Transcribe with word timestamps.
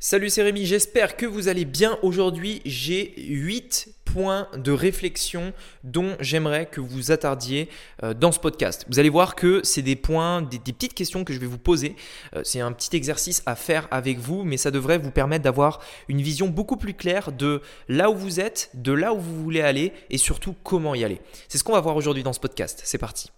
Salut, 0.00 0.30
c'est 0.30 0.44
Rémi, 0.44 0.64
j'espère 0.64 1.16
que 1.16 1.26
vous 1.26 1.48
allez 1.48 1.64
bien. 1.64 1.98
Aujourd'hui, 2.02 2.62
j'ai 2.64 3.14
8 3.16 3.88
points 4.04 4.46
de 4.56 4.70
réflexion 4.70 5.52
dont 5.82 6.14
j'aimerais 6.20 6.66
que 6.66 6.80
vous 6.80 7.10
attardiez 7.10 7.68
euh, 8.04 8.14
dans 8.14 8.30
ce 8.30 8.38
podcast. 8.38 8.86
Vous 8.88 9.00
allez 9.00 9.08
voir 9.08 9.34
que 9.34 9.60
c'est 9.64 9.82
des 9.82 9.96
points, 9.96 10.40
des, 10.40 10.60
petites 10.60 10.94
questions 10.94 11.24
que 11.24 11.32
je 11.32 11.40
vais 11.40 11.48
vous 11.48 11.58
poser. 11.58 11.96
Euh, 12.36 12.42
c'est 12.44 12.60
un 12.60 12.70
petit 12.70 12.94
exercice 12.96 13.42
à 13.44 13.56
faire 13.56 13.88
avec 13.90 14.20
vous, 14.20 14.44
mais 14.44 14.56
ça 14.56 14.70
devrait 14.70 14.98
vous 14.98 15.10
permettre 15.10 15.42
d'avoir 15.42 15.80
une 16.06 16.22
vision 16.22 16.46
beaucoup 16.46 16.76
plus 16.76 16.94
claire 16.94 17.32
de 17.32 17.60
là 17.88 18.08
où 18.08 18.14
vous 18.14 18.38
êtes, 18.38 18.70
de 18.74 18.92
là 18.92 19.12
où 19.12 19.18
vous 19.18 19.42
voulez 19.42 19.62
aller 19.62 19.92
et 20.10 20.18
surtout 20.18 20.54
comment 20.62 20.94
y 20.94 21.02
aller. 21.02 21.20
C'est 21.48 21.58
ce 21.58 21.64
qu'on 21.64 21.72
va 21.72 21.80
voir 21.80 21.96
aujourd'hui 21.96 22.22
dans 22.22 22.32
ce 22.32 22.40
podcast. 22.40 22.82
C'est 22.84 22.98
parti. 22.98 23.32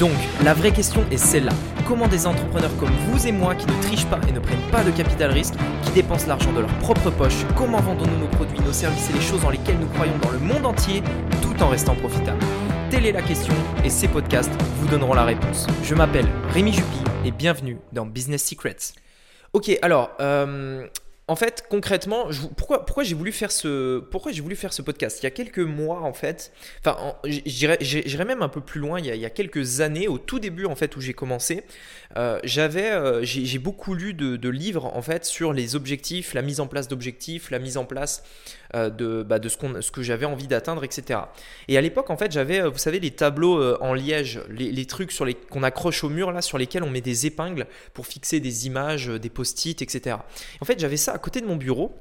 Donc, 0.00 0.12
la 0.42 0.54
vraie 0.54 0.72
question 0.72 1.04
est 1.10 1.18
celle-là. 1.18 1.52
Comment 1.86 2.08
des 2.08 2.26
entrepreneurs 2.26 2.74
comme 2.78 2.88
vous 2.88 3.26
et 3.26 3.32
moi 3.32 3.54
qui 3.54 3.66
ne 3.66 3.82
trichent 3.82 4.06
pas 4.06 4.18
et 4.26 4.32
ne 4.32 4.38
prennent 4.38 4.70
pas 4.72 4.82
de 4.82 4.90
capital 4.90 5.30
risque, 5.30 5.52
qui 5.84 5.90
dépensent 5.90 6.26
l'argent 6.26 6.50
de 6.54 6.60
leur 6.60 6.72
propre 6.78 7.10
poche, 7.10 7.44
comment 7.54 7.80
vendons-nous 7.82 8.16
nos 8.16 8.28
produits, 8.28 8.60
nos 8.60 8.72
services 8.72 9.10
et 9.10 9.12
les 9.12 9.20
choses 9.20 9.42
dans 9.42 9.50
lesquelles 9.50 9.78
nous 9.78 9.88
croyons 9.88 10.16
dans 10.22 10.30
le 10.30 10.38
monde 10.38 10.64
entier 10.64 11.02
tout 11.42 11.62
en 11.62 11.68
restant 11.68 11.94
profitables? 11.96 12.42
Telle 12.88 13.04
est 13.04 13.12
la 13.12 13.20
question 13.20 13.52
et 13.84 13.90
ces 13.90 14.08
podcasts 14.08 14.50
vous 14.78 14.88
donneront 14.88 15.12
la 15.12 15.24
réponse. 15.24 15.66
Je 15.84 15.94
m'appelle 15.94 16.26
Rémi 16.54 16.72
Jupy 16.72 17.04
et 17.26 17.30
bienvenue 17.30 17.76
dans 17.92 18.06
Business 18.06 18.42
Secrets. 18.42 18.94
Ok, 19.52 19.70
alors, 19.82 20.12
euh, 20.20 20.86
en 21.30 21.36
fait, 21.36 21.64
concrètement, 21.68 22.28
pourquoi, 22.56 23.04
j'ai 23.04 23.14
voulu 23.14 23.30
faire 23.30 23.52
ce, 23.52 24.00
pourquoi 24.00 24.32
j'ai 24.32 24.42
voulu 24.42 24.56
faire 24.56 24.72
ce 24.72 24.82
podcast? 24.82 25.20
Il 25.20 25.22
y 25.22 25.26
a 25.28 25.30
quelques 25.30 25.60
mois, 25.60 26.00
en 26.00 26.12
fait, 26.12 26.50
enfin, 26.80 27.14
j'irais 27.24 28.24
même 28.24 28.42
un 28.42 28.48
peu 28.48 28.60
plus 28.60 28.80
loin. 28.80 28.98
Il 28.98 29.06
y, 29.06 29.24
a, 29.24 29.30
quelques 29.30 29.80
années, 29.80 30.08
au 30.08 30.18
tout 30.18 30.40
début, 30.40 30.66
en 30.66 30.74
fait, 30.74 30.96
où 30.96 31.00
j'ai 31.00 31.14
commencé, 31.14 31.62
euh, 32.16 32.40
j'avais, 32.42 32.90
euh, 32.90 33.20
j'ai 33.22 33.58
beaucoup 33.60 33.94
lu 33.94 34.12
de, 34.12 34.48
livres, 34.48 34.86
en 34.86 35.02
fait, 35.02 35.24
sur 35.24 35.52
les 35.52 35.76
objectifs, 35.76 36.34
la 36.34 36.42
mise 36.42 36.58
en 36.58 36.66
place 36.66 36.88
d'objectifs, 36.88 37.52
la 37.52 37.60
mise 37.60 37.76
en 37.76 37.84
place 37.84 38.24
euh, 38.74 38.90
de, 38.90 39.22
bah, 39.22 39.38
de 39.38 39.48
ce, 39.48 39.56
ce 39.82 39.92
que 39.92 40.02
j'avais 40.02 40.26
envie 40.26 40.48
d'atteindre, 40.48 40.82
etc. 40.82 41.20
Et 41.68 41.78
à 41.78 41.80
l'époque, 41.80 42.10
en 42.10 42.16
fait, 42.16 42.32
j'avais, 42.32 42.60
vous 42.68 42.78
savez, 42.78 42.98
les 42.98 43.12
tableaux 43.12 43.76
en 43.80 43.94
liège, 43.94 44.40
les, 44.48 44.72
les 44.72 44.86
trucs 44.86 45.12
sur 45.12 45.24
les, 45.24 45.34
qu'on 45.34 45.62
accroche 45.62 46.02
au 46.02 46.08
mur 46.08 46.32
là, 46.32 46.42
sur 46.42 46.58
lesquels 46.58 46.82
on 46.82 46.90
met 46.90 47.00
des 47.00 47.26
épingles 47.26 47.68
pour 47.94 48.08
fixer 48.08 48.40
des 48.40 48.66
images, 48.66 49.06
des 49.06 49.30
post-it, 49.30 49.80
etc. 49.80 50.16
En 50.60 50.64
fait, 50.64 50.80
j'avais 50.80 50.96
ça 50.96 51.19
côté 51.20 51.40
de 51.40 51.46
mon 51.46 51.56
bureau. 51.56 51.94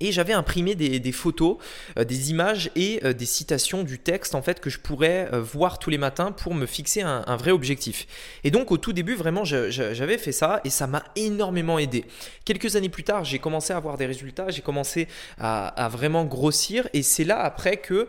Et 0.00 0.10
j'avais 0.10 0.32
imprimé 0.32 0.74
des, 0.74 1.12
photos, 1.12 1.58
euh, 1.98 2.04
des 2.04 2.30
images 2.30 2.70
et 2.74 3.00
euh, 3.04 3.12
des 3.12 3.26
citations 3.26 3.84
du 3.84 3.98
texte 3.98 4.34
en 4.34 4.42
fait 4.42 4.58
que 4.58 4.70
je 4.70 4.78
pourrais 4.78 5.28
euh, 5.32 5.40
voir 5.40 5.78
tous 5.78 5.90
les 5.90 5.98
matins 5.98 6.32
pour 6.32 6.54
me 6.54 6.66
fixer 6.66 7.02
un, 7.02 7.36
vrai 7.36 7.50
objectif. 7.50 8.06
Et 8.42 8.50
donc 8.50 8.72
au 8.72 8.78
tout 8.78 8.92
début 8.92 9.14
vraiment 9.14 9.44
j'avais 9.44 10.18
fait 10.18 10.32
ça 10.32 10.60
et 10.64 10.70
ça 10.70 10.86
m'a 10.86 11.04
énormément 11.14 11.78
aidé. 11.78 12.04
Quelques 12.44 12.74
années 12.76 12.88
plus 12.88 13.04
tard 13.04 13.24
j'ai 13.24 13.38
commencé 13.38 13.72
à 13.72 13.76
avoir 13.76 13.96
des 13.96 14.06
résultats, 14.06 14.48
j'ai 14.48 14.62
commencé 14.62 15.08
à, 15.38 15.88
vraiment 15.90 16.24
grossir 16.24 16.88
et 16.94 17.02
c'est 17.02 17.24
là 17.24 17.40
après 17.40 17.76
que 17.76 18.08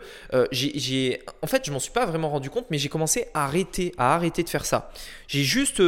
j'ai, 0.52 1.20
en 1.42 1.46
fait 1.46 1.64
je 1.64 1.70
m'en 1.70 1.78
suis 1.78 1.92
pas 1.92 2.06
vraiment 2.06 2.30
rendu 2.30 2.50
compte 2.50 2.66
mais 2.70 2.78
j'ai 2.78 2.88
commencé 2.88 3.26
à 3.34 3.44
arrêter, 3.44 3.94
à 3.98 4.14
arrêter 4.14 4.42
de 4.42 4.48
faire 4.48 4.64
ça. 4.64 4.90
J'ai 5.28 5.42
juste 5.42 5.80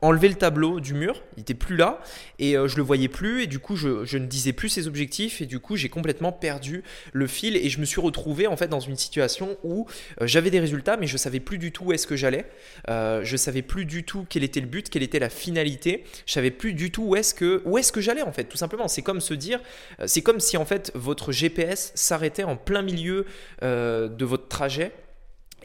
enlever 0.00 0.28
le 0.28 0.34
tableau 0.34 0.80
du 0.80 0.94
mur, 0.94 1.22
il 1.36 1.40
était 1.40 1.54
plus 1.54 1.76
là 1.76 2.00
et 2.38 2.56
euh, 2.56 2.68
je 2.68 2.76
le 2.76 2.82
voyais 2.82 3.08
plus 3.08 3.42
et 3.42 3.46
du 3.46 3.58
coup 3.58 3.76
je, 3.76 4.16
ne 4.16 4.26
disais 4.26 4.52
plus 4.52 4.68
ses 4.68 4.86
objectifs 4.86 5.40
et 5.40 5.46
du 5.46 5.58
coup 5.58 5.76
j'ai 5.76 5.88
complètement 5.88 6.30
perdu 6.30 6.84
le 7.12 7.26
fil 7.26 7.56
et 7.56 7.68
je 7.68 7.80
me 7.80 7.84
suis 7.84 8.00
retrouvé 8.00 8.46
en 8.46 8.56
fait 8.56 8.68
dans 8.68 8.80
une 8.80 8.96
situation 8.96 9.56
où 9.64 9.86
euh, 10.20 10.26
j'avais 10.26 10.50
des 10.50 10.60
résultats 10.60 10.96
mais 10.96 11.06
je 11.06 11.16
savais 11.16 11.40
plus 11.40 11.58
du 11.58 11.72
tout 11.72 11.86
où 11.86 11.92
est-ce 11.92 12.06
que 12.06 12.16
j'allais, 12.16 12.46
euh, 12.88 13.22
je 13.24 13.36
savais 13.36 13.62
plus 13.62 13.84
du 13.84 14.04
tout 14.04 14.24
quel 14.28 14.44
était 14.44 14.60
le 14.60 14.66
but, 14.66 14.88
quelle 14.88 15.02
était 15.02 15.18
la 15.18 15.30
finalité, 15.30 16.04
je 16.26 16.32
savais 16.32 16.52
plus 16.52 16.74
du 16.74 16.90
tout 16.90 17.02
où 17.02 17.16
est-ce 17.16 17.34
que 17.34 17.62
où 17.64 17.76
est-ce 17.78 17.90
que 17.90 18.00
j'allais 18.00 18.22
en 18.22 18.32
fait 18.32 18.44
tout 18.44 18.56
simplement. 18.56 18.88
C'est 18.88 19.02
comme 19.02 19.20
se 19.20 19.34
dire, 19.34 19.60
c'est 20.06 20.22
comme 20.22 20.40
si 20.40 20.56
en 20.56 20.64
fait 20.64 20.92
votre 20.94 21.32
GPS 21.32 21.92
s'arrêtait 21.94 22.44
en 22.44 22.56
plein 22.56 22.82
milieu 22.82 23.26
de 23.62 24.24
votre 24.24 24.48
trajet 24.48 24.92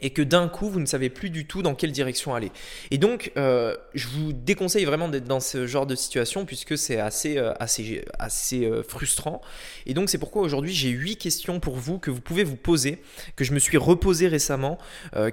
et 0.04 0.10
que 0.10 0.22
d'un 0.22 0.48
coup 0.48 0.68
vous 0.68 0.80
ne 0.80 0.86
savez 0.86 1.08
plus 1.08 1.30
du 1.30 1.46
tout 1.46 1.62
dans 1.62 1.74
quelle 1.74 1.90
direction 1.90 2.34
aller. 2.34 2.52
Et 2.90 2.98
donc 2.98 3.32
euh, 3.36 3.74
je 3.94 4.06
vous 4.08 4.32
déconseille 4.34 4.84
vraiment 4.84 5.08
d'être 5.08 5.24
dans 5.24 5.40
ce 5.40 5.66
genre 5.66 5.86
de 5.86 5.94
situation 5.94 6.44
puisque 6.44 6.76
c'est 6.76 7.00
assez, 7.00 7.38
euh, 7.38 7.54
assez, 7.58 8.04
assez 8.18 8.66
euh, 8.66 8.82
frustrant. 8.82 9.40
Et 9.86 9.94
donc 9.94 10.10
c'est 10.10 10.18
pourquoi 10.18 10.42
aujourd'hui 10.42 10.74
j'ai 10.74 10.90
huit 10.90 11.16
questions 11.16 11.58
pour 11.58 11.76
vous 11.76 11.98
que 11.98 12.10
vous 12.10 12.20
pouvez 12.20 12.44
vous 12.44 12.56
poser, 12.56 13.00
que 13.34 13.44
je 13.44 13.54
me 13.54 13.58
suis 13.58 13.78
reposé 13.78 14.28
récemment, 14.28 14.78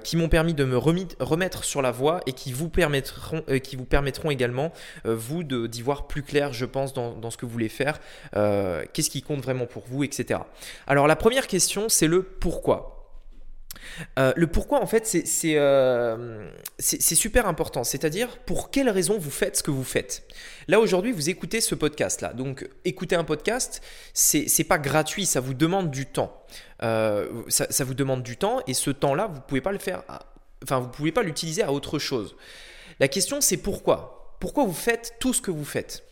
qui 0.02 0.16
m'ont 0.16 0.30
permis 0.30 0.54
de 0.54 0.64
me 0.64 0.78
remettre 0.78 1.64
sur 1.64 1.82
la 1.82 1.90
voie 1.90 2.20
et 2.26 2.32
qui 2.32 2.52
vous 2.52 2.70
permettront, 2.70 3.44
qui 3.62 3.76
vous 3.76 3.84
permettront 3.84 4.30
également 4.30 4.72
vous 5.04 5.42
d'y 5.44 5.82
voir 5.82 6.06
plus 6.06 6.22
clair 6.22 6.54
je 6.54 6.64
pense 6.64 6.94
dans, 6.94 7.30
ce 7.30 7.36
que 7.36 7.44
vous 7.44 7.52
voulez 7.52 7.68
faire, 7.68 8.00
qu'est-ce 8.32 9.10
qui 9.10 9.22
compte 9.22 9.42
vraiment 9.42 9.66
pour 9.66 9.84
vous, 9.86 10.02
etc. 10.02 10.40
Alors 10.86 11.06
la 11.06 11.16
première 11.16 11.46
question 11.46 11.88
c'est 11.88 12.06
le 12.06 12.22
pourquoi. 12.22 13.01
Euh, 14.18 14.32
le 14.36 14.46
pourquoi, 14.46 14.82
en 14.82 14.86
fait, 14.86 15.10
euh, 15.44 16.50
c'est 16.78 17.14
super 17.14 17.46
important. 17.46 17.84
C'est-à-dire, 17.84 18.38
pour 18.38 18.70
quelle 18.70 18.90
raison 18.90 19.18
vous 19.18 19.30
faites 19.30 19.56
ce 19.56 19.62
que 19.62 19.70
vous 19.70 19.84
faites? 19.84 20.24
Là, 20.68 20.80
aujourd'hui, 20.80 21.12
vous 21.12 21.30
écoutez 21.30 21.60
ce 21.60 21.74
podcast-là. 21.74 22.32
Donc, 22.32 22.68
écouter 22.84 23.16
un 23.16 23.24
podcast, 23.24 23.82
c'est 24.14 24.64
pas 24.64 24.78
gratuit, 24.78 25.26
ça 25.26 25.40
vous 25.40 25.54
demande 25.54 25.90
du 25.90 26.06
temps. 26.06 26.44
Euh, 26.82 27.42
ça, 27.48 27.84
vous 27.84 27.94
demande 27.94 28.22
du 28.22 28.36
temps 28.36 28.60
et 28.66 28.74
ce 28.74 28.90
temps-là, 28.90 29.28
vous 29.32 29.40
pouvez 29.40 29.60
pas 29.60 29.72
le 29.72 29.78
faire. 29.78 30.02
enfin, 30.62 30.80
vous 30.80 30.88
pouvez 30.88 31.12
pas 31.12 31.22
l'utiliser 31.22 31.62
à 31.62 31.72
autre 31.72 31.98
chose. 31.98 32.36
La 33.00 33.08
question, 33.08 33.40
c'est 33.40 33.56
pourquoi? 33.56 34.36
Pourquoi 34.40 34.64
vous 34.64 34.72
faites 34.72 35.14
tout 35.20 35.32
ce 35.32 35.40
que 35.40 35.50
vous 35.50 35.64
faites? 35.64 36.04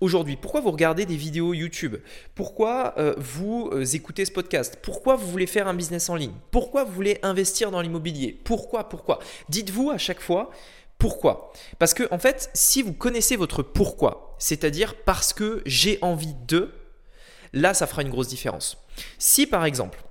Aujourd'hui, 0.00 0.36
pourquoi 0.36 0.60
vous 0.60 0.70
regardez 0.70 1.06
des 1.06 1.16
vidéos 1.16 1.54
YouTube? 1.54 1.96
Pourquoi 2.34 2.94
euh, 2.98 3.14
vous 3.18 3.70
euh, 3.72 3.84
écoutez 3.84 4.24
ce 4.24 4.32
podcast? 4.32 4.78
Pourquoi 4.82 5.16
vous 5.16 5.28
voulez 5.28 5.46
faire 5.46 5.68
un 5.68 5.74
business 5.74 6.08
en 6.08 6.14
ligne? 6.14 6.34
Pourquoi 6.50 6.84
vous 6.84 6.92
voulez 6.92 7.18
investir 7.22 7.70
dans 7.70 7.80
l'immobilier? 7.80 8.40
Pourquoi 8.44 8.88
Pourquoi? 8.88 9.18
Dites-vous 9.48 9.90
à 9.90 9.98
chaque 9.98 10.20
fois 10.20 10.50
pourquoi? 10.98 11.52
Parce 11.78 11.94
que 11.94 12.08
en 12.12 12.18
fait, 12.18 12.50
si 12.54 12.82
vous 12.82 12.92
connaissez 12.92 13.36
votre 13.36 13.62
pourquoi, 13.62 14.34
c'est-à-dire 14.40 14.96
parce 15.04 15.32
que 15.32 15.62
j'ai 15.64 15.98
envie 16.02 16.34
de, 16.48 16.72
là, 17.52 17.72
ça 17.72 17.86
fera 17.86 18.02
une 18.02 18.10
grosse 18.10 18.26
différence. 18.26 18.78
Si 19.16 19.46
par 19.46 19.64
exemple, 19.64 20.02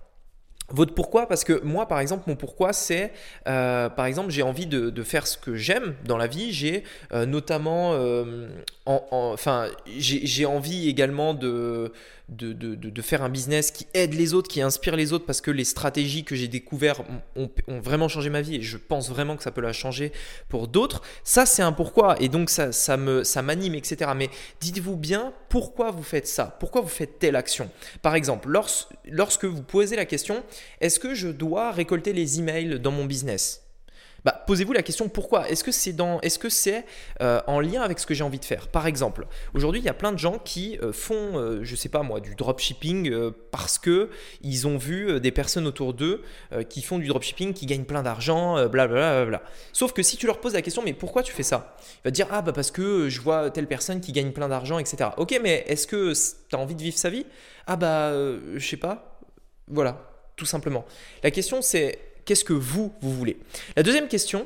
votre 0.70 0.94
pourquoi, 0.94 1.28
parce 1.28 1.44
que 1.44 1.62
moi, 1.64 1.88
par 1.88 2.00
exemple, 2.00 2.24
mon 2.28 2.36
pourquoi, 2.36 2.74
c'est, 2.74 3.14
euh, 3.48 3.90
par 3.90 4.06
exemple, 4.06 4.32
j'ai 4.32 4.42
envie 4.42 4.66
de, 4.66 5.04
faire 5.04 5.26
ce 5.26 5.38
que 5.38 5.56
j'aime 5.56 5.96
dans 6.06 6.18
la 6.18 6.28
vie. 6.28 6.52
J'ai 6.52 6.84
euh, 7.14 7.26
notamment, 7.26 7.94
euh, 7.94 8.50
enfin, 8.86 9.68
j'ai 9.98 10.46
envie 10.46 10.90
également 10.90 11.34
de, 11.34 11.94
de, 12.30 12.52
de, 12.54 13.02
faire 13.02 13.24
un 13.24 13.30
business 13.30 13.72
qui 13.72 13.88
aide 13.94 14.14
les 14.14 14.34
autres, 14.34 14.50
qui 14.50 14.62
inspire 14.62 14.96
les 14.96 15.14
autres, 15.14 15.26
parce 15.26 15.40
que 15.40 15.52
les 15.52 15.64
stratégies 15.64 16.26
que 16.26 16.36
j'ai 16.36 16.48
découvertes 16.48 17.02
ont, 17.36 17.50
vraiment 17.68 18.10
changé 18.10 18.30
ma 18.30 18.42
vie 18.42 18.56
et 18.56 18.62
je 18.62 18.78
pense 18.78 19.10
vraiment 19.10 19.38
que 19.38 19.44
ça 19.44 19.52
peut 19.52 19.62
la 19.62 19.72
changer 19.72 20.12
pour 20.50 20.68
d'autres. 20.68 21.02
Ça, 21.24 21.46
c'est 21.46 21.62
un 21.62 21.72
pourquoi 21.72 22.22
et 22.22 22.28
donc 22.28 22.50
ça, 22.50 22.72
ça 22.72 22.98
me, 22.98 23.24
ça 23.24 23.42
m'anime, 23.42 23.76
etc. 23.76 24.12
Mais 24.16 24.30
dites-vous 24.60 24.98
bien 24.98 25.34
pourquoi 25.50 25.92
vous 25.92 26.04
faites 26.04 26.28
ça, 26.28 26.58
pourquoi 26.60 26.82
vous 26.82 26.90
faites 26.90 27.20
telle 27.20 27.36
action. 27.36 27.70
Par 28.02 28.16
exemple, 28.16 28.50
lorsque 29.06 29.46
vous 29.46 29.64
posez 29.64 29.96
la 29.96 30.06
question, 30.06 30.44
est-ce 30.82 31.00
que 31.00 31.14
je 31.14 31.30
dois 31.30 31.72
récolter 31.72 32.12
les 32.12 32.40
emails 32.40 32.80
dans 32.80 32.92
mon 32.92 33.06
business? 33.06 33.67
Bah, 34.28 34.44
posez-vous 34.46 34.74
la 34.74 34.84
question 34.84 35.08
pourquoi? 35.08 35.50
Est-ce 35.50 35.64
que 35.64 35.72
c'est 35.72 35.94
dans, 35.94 36.20
est-ce 36.20 36.38
que 36.38 36.50
c'est 36.50 36.84
euh, 37.22 37.40
en 37.48 37.62
lien 37.62 37.82
avec 37.82 37.98
ce 37.98 38.06
que 38.06 38.14
j'ai 38.14 38.26
envie 38.26 38.40
de 38.40 38.44
faire? 38.44 38.68
Par 38.68 38.86
exemple, 38.86 39.26
aujourd'hui, 39.54 39.80
il 39.80 39.86
y 39.86 39.90
a 39.90 39.94
plein 39.94 40.12
de 40.12 40.20
gens 40.20 40.38
qui 40.38 40.78
euh, 40.84 40.92
font, 40.92 41.32
je 41.32 41.38
euh, 41.38 41.64
je 41.64 41.76
sais 41.78 41.88
pas 41.88 42.04
moi, 42.04 42.20
du 42.20 42.36
dropshipping 42.36 43.32
parce 43.52 43.80
que 43.80 44.10
ils 44.42 44.68
ont 44.68 44.78
vu 44.78 45.22
des 45.22 45.32
personnes 45.32 45.66
autour 45.66 45.94
d'eux 45.94 46.24
qui 46.70 46.82
font 46.82 46.98
du 46.98 47.08
dropshipping, 47.08 47.54
qui 47.54 47.68
gagnent 47.68 47.86
plein 47.86 48.04
d'argent, 48.04 48.68
blablabla. 48.68 49.26
Bla, 49.26 49.44
Sauf 49.72 49.94
que 49.94 50.04
si 50.04 50.18
tu 50.18 50.26
leur 50.26 50.42
poses 50.42 50.56
la 50.56 50.62
question, 50.62 50.82
mais 50.84 50.94
pourquoi 50.94 51.24
tu 51.24 51.32
fais 51.32 51.44
ça? 51.44 51.78
Il 51.80 52.06
va 52.06 52.12
te 52.12 52.16
dire 52.16 52.28
ah 52.32 52.42
bah 52.42 52.52
parce 52.52 52.72
que 52.72 53.08
je 53.08 53.22
vois 53.22 53.50
telle 53.52 53.68
personne 53.68 54.02
qui 54.02 54.12
gagne 54.12 54.32
plein 54.32 54.50
d'argent, 54.50 54.80
etc. 54.80 55.12
Ok, 55.16 55.40
mais 55.42 55.64
est-ce 55.68 55.88
que 55.88 56.12
tu 56.50 56.56
as 56.56 56.60
envie 56.60 56.76
de 56.76 56.82
vivre 56.82 56.98
sa 56.98 57.10
vie? 57.10 57.26
Ah 57.66 57.78
bah 57.78 58.12
je 58.12 58.68
sais 58.68 58.76
pas. 58.76 59.22
Voilà, 59.68 60.02
tout 60.36 60.46
simplement. 60.46 60.84
La 61.24 61.32
question 61.32 61.62
c'est 61.62 62.00
qu'est-ce 62.28 62.44
que 62.44 62.54
vous, 62.54 62.94
vous 63.02 63.14
voulez 63.14 63.38
La 63.76 63.82
deuxième 63.82 64.08
question 64.08 64.46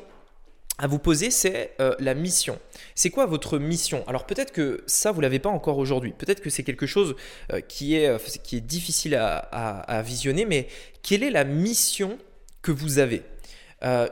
à 0.78 0.86
vous 0.86 0.98
poser, 0.98 1.30
c'est 1.30 1.72
euh, 1.80 1.94
la 1.98 2.14
mission. 2.14 2.58
C'est 2.94 3.10
quoi 3.10 3.26
votre 3.26 3.58
mission? 3.58 4.04
Alors 4.08 4.24
peut-être 4.24 4.52
que 4.52 4.82
ça, 4.86 5.12
vous 5.12 5.18
ne 5.18 5.22
l'avez 5.22 5.38
pas 5.38 5.50
encore 5.50 5.76
aujourd'hui. 5.76 6.14
Peut-être 6.16 6.40
que 6.40 6.48
c'est 6.48 6.62
quelque 6.62 6.86
chose 6.86 7.14
euh, 7.52 7.56
euh, 7.56 7.60
qui 7.60 7.96
est 7.96 8.60
difficile 8.60 9.14
à, 9.14 10.02
visionner, 10.02 10.46
mais 10.46 10.68
quelle 11.02 11.22
est 11.22 11.30
la 11.30 11.44
mission 11.44 12.18
que 12.62 12.72
vous 12.72 12.98
avez? 12.98 13.22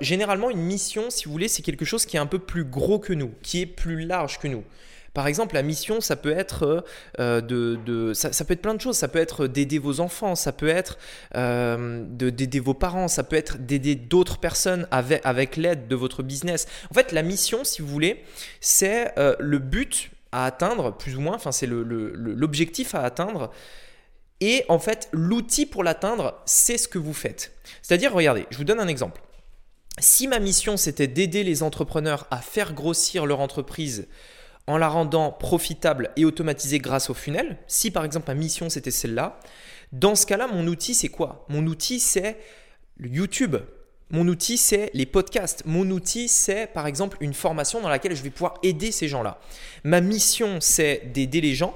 Généralement, 0.01 0.51
une 0.51 0.63
mission, 0.63 1.11
si 1.11 1.27
vous 1.27 1.31
voulez, 1.33 1.47
c'est 1.47 1.63
quelque 1.63 1.85
chose 1.85 2.05
qui 2.05 2.17
est 2.17 2.21
un 2.21 2.27
peu 2.27 2.41
plus 2.41 2.65
gros 2.65 2.99
que 2.99 3.13
nous, 3.13 3.33
qui 3.41 3.61
est 3.61 3.67
plus 3.67 4.05
large 4.05 4.41
que 4.41 4.49
nous. 4.49 4.65
Par 5.15 5.27
exemple, 5.27 5.55
la 5.55 5.63
mission, 5.63 6.01
ça 6.01 6.17
peut 6.17 6.31
être 6.31 6.85
euh, 7.19 7.41
de, 7.41 8.13
ça, 8.15 8.31
peut 8.45 8.55
être 8.55 8.63
plein 8.63 8.75
de 8.75 8.81
choses. 8.81 8.97
Ça 8.97 9.09
peut 9.09 9.19
être 9.19 9.47
d'aider 9.47 9.79
vos 9.79 10.01
enfants, 10.01 10.35
ça 10.35 10.53
peut 10.53 10.69
être 10.69 10.99
euh, 11.35 12.05
d'aider 12.07 12.61
vos 12.61 12.75
parents, 12.75 13.09
ça 13.09 13.25
peut 13.25 13.37
être 13.37 13.59
d'aider 13.59 13.95
d'autres 13.95 14.39
personnes 14.39 14.87
avec, 14.91 15.57
l'aide 15.57 15.89
de 15.89 15.97
votre 15.97 16.23
business. 16.23 16.67
En 16.91 16.95
fait, 16.95 17.13
la 17.13 17.23
mission, 17.23 17.65
si 17.65 17.83
vous 17.83 17.89
voulez, 17.89 18.25
c'est 18.61 19.19
euh, 19.19 19.35
le 19.41 19.59
but 19.59 20.11
à 20.33 20.47
atteindre, 20.47 20.97
plus 20.97 21.17
ou 21.17 21.21
moins, 21.21 21.35
enfin 21.35 21.51
c'est 21.51 21.67
l'objectif 21.67 22.95
à 22.95 23.03
atteindre. 23.03 23.51
Et 24.41 24.65
en 24.69 24.79
fait, 24.79 25.09
l'outil 25.13 25.67
pour 25.67 25.83
l'atteindre, 25.83 26.41
c'est 26.47 26.79
ce 26.79 26.89
que 26.89 26.99
vous 26.99 27.13
faites. 27.13 27.53
C'est-à-dire, 27.83 28.13
regardez, 28.13 28.47
je 28.51 28.57
vous 28.57 28.65
donne 28.65 28.81
un 28.81 28.89
exemple. 28.89 29.21
Si 29.99 30.29
ma 30.29 30.39
mission, 30.39 30.77
c'était 30.77 31.09
d'aider 31.09 31.43
les 31.43 31.63
entrepreneurs 31.63 32.27
à 32.31 32.39
faire 32.39 32.73
grossir 32.73 33.27
leur 33.27 33.41
entreprise 33.41 34.07
en 34.71 34.79
la 34.79 34.89
rendant 34.89 35.33
profitable 35.33 36.11
et 36.17 36.25
automatisée 36.25 36.79
grâce 36.79 37.11
au 37.11 37.15
funnel, 37.15 37.59
si 37.67 37.91
par 37.91 38.05
exemple 38.05 38.29
ma 38.29 38.35
mission, 38.35 38.71
c'était 38.71 38.91
celle-là, 38.91 39.41
dans 39.93 40.15
ce 40.15 40.25
cas-là, 40.27 40.47
mon 40.47 40.67
outil, 40.69 40.95
c'est 40.95 41.09
quoi? 41.09 41.45
Mon 41.49 41.67
outil, 41.67 41.99
c'est 41.99 42.39
YouTube. 43.01 43.57
Mon 44.11 44.27
outil, 44.29 44.57
c'est 44.57 44.91
les 44.95 45.07
podcasts. 45.07 45.65
Mon 45.67 45.91
outil, 45.91 46.29
c'est 46.29 46.69
par 46.69 46.87
exemple 46.87 47.17
une 47.21 47.35
formation 47.35 47.81
dans 47.81 47.89
laquelle 47.89 48.15
je 48.15 48.23
vais 48.23 48.31
pouvoir 48.31 48.55
aider 48.63 48.93
ces 48.93 49.09
gens-là. 49.09 49.41
Ma 49.83 50.01
mission, 50.01 50.59
c'est 50.61 51.11
d'aider 51.13 51.41
les 51.41 51.55
gens. 51.55 51.75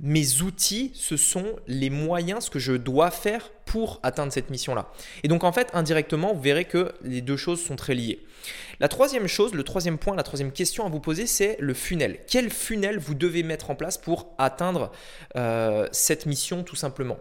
Mes 0.00 0.42
outils, 0.42 0.90
ce 0.94 1.16
sont 1.16 1.56
les 1.68 1.90
moyens, 1.90 2.46
ce 2.46 2.50
que 2.50 2.58
je 2.58 2.72
dois 2.72 3.12
faire 3.12 3.52
pour 3.66 4.00
atteindre 4.02 4.32
cette 4.32 4.50
mission-là. 4.50 4.90
Et 5.22 5.28
donc 5.28 5.44
en 5.44 5.52
fait, 5.52 5.70
indirectement, 5.74 6.34
vous 6.34 6.42
verrez 6.42 6.64
que 6.64 6.92
les 7.02 7.20
deux 7.20 7.36
choses 7.36 7.62
sont 7.62 7.76
très 7.76 7.94
liées. 7.94 8.26
La 8.82 8.88
troisième 8.88 9.28
chose, 9.28 9.54
le 9.54 9.62
troisième 9.62 9.96
point, 9.96 10.16
la 10.16 10.24
troisième 10.24 10.50
question 10.50 10.84
à 10.84 10.88
vous 10.88 10.98
poser, 10.98 11.28
c'est 11.28 11.56
le 11.60 11.72
funnel. 11.72 12.18
Quel 12.26 12.50
funnel 12.50 12.98
vous 12.98 13.14
devez 13.14 13.44
mettre 13.44 13.70
en 13.70 13.76
place 13.76 13.96
pour 13.96 14.34
atteindre 14.38 14.90
euh, 15.36 15.86
cette 15.92 16.26
mission 16.26 16.64
tout 16.64 16.74
simplement? 16.74 17.20